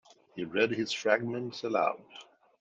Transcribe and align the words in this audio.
He 0.35 0.45
read 0.45 0.71
his 0.71 0.91
fragments 0.91 1.63
aloud. 1.63 2.01